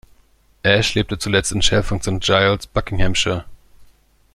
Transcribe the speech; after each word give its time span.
Ash 0.63 0.95
lebte 0.95 1.19
zuletzt 1.19 1.51
in 1.51 1.61
Chalfont 1.61 2.01
St 2.03 2.17
Giles, 2.23 2.65
Buckinghamshire. 2.65 3.45